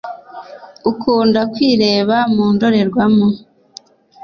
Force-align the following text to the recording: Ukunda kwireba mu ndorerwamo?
Ukunda 0.91 1.39
kwireba 1.53 2.17
mu 2.33 2.45
ndorerwamo? 2.53 3.27